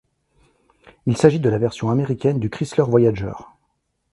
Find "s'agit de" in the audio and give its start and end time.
1.15-1.47